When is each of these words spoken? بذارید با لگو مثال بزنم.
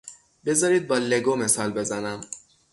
بذارید 0.45 0.87
با 0.87 0.97
لگو 0.97 1.35
مثال 1.35 1.71
بزنم. 1.71 2.21